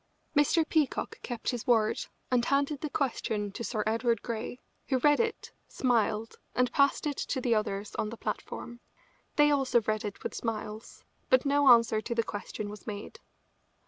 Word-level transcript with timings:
Mr. 0.35 0.67
Peacock 0.67 1.21
kept 1.21 1.51
his 1.51 1.67
word 1.67 2.05
and 2.31 2.43
handed 2.45 2.81
the 2.81 2.89
question 2.89 3.51
to 3.51 3.63
Sir 3.63 3.83
Edward 3.85 4.23
Grey, 4.23 4.57
who 4.87 4.97
read 4.97 5.19
it, 5.19 5.51
smiled, 5.67 6.37
and 6.55 6.71
passed 6.71 7.05
it 7.05 7.17
to 7.17 7.39
the 7.39 7.53
others 7.53 7.93
on 7.97 8.09
the 8.09 8.17
platform. 8.17 8.79
They 9.35 9.51
also 9.51 9.81
read 9.81 10.03
it 10.03 10.23
with 10.23 10.33
smiles, 10.33 11.03
but 11.29 11.45
no 11.45 11.67
answer 11.71 12.01
to 12.01 12.15
the 12.15 12.23
question 12.23 12.67
was 12.67 12.87
made. 12.87 13.19